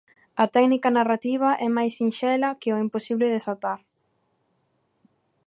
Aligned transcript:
A 0.43 0.45
técnica 0.55 0.89
narrativa 0.97 1.49
é 1.65 1.67
máis 1.77 1.93
sinxela 1.99 2.57
que 2.59 2.69
en 2.71 2.75
O 2.77 2.83
imposible 2.85 3.25
de 3.29 3.35
desatar. 3.37 3.79